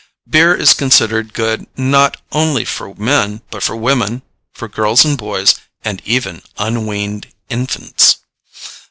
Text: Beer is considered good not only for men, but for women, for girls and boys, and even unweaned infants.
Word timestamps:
Beer 0.27 0.55
is 0.55 0.73
considered 0.73 1.31
good 1.31 1.67
not 1.77 2.17
only 2.31 2.65
for 2.65 2.95
men, 2.95 3.43
but 3.51 3.61
for 3.61 3.75
women, 3.75 4.23
for 4.51 4.67
girls 4.67 5.05
and 5.05 5.15
boys, 5.15 5.53
and 5.85 6.01
even 6.05 6.41
unweaned 6.57 7.27
infants. 7.49 8.17